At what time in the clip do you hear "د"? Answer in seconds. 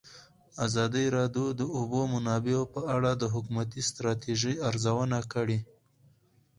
1.53-1.57, 1.59-1.61, 3.15-3.23